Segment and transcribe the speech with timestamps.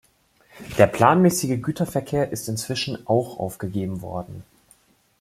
[0.79, 4.43] Der planmäßige Güterverkehr ist inzwischen auch aufgegeben worden.